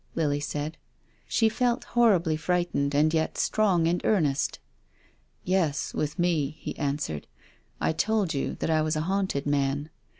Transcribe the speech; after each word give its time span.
Lily 0.15 0.39
said. 0.39 0.79
She 1.27 1.47
felt 1.47 1.83
horribly 1.83 2.35
frightened 2.35 2.95
and 2.95 3.13
yet 3.13 3.37
strong 3.37 3.87
and 3.87 4.01
earnest.•' 4.03 4.57
Yes, 5.43 5.93
with 5.93 6.17
me," 6.17 6.49
he 6.59 6.75
answered." 6.75 7.27
I 7.79 7.91
told 7.91 8.33
you 8.33 8.55
that 8.61 8.71
I 8.71 8.81
was 8.81 8.95
a 8.95 9.01
haunted 9.01 9.45
man. 9.45 9.91